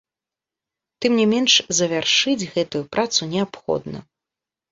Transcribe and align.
Тым 1.05 1.11
не 1.19 1.25
менш 1.33 1.53
завяршыць 1.81 2.49
гэтую 2.55 2.81
працу 2.97 3.21
неабходна. 3.35 3.99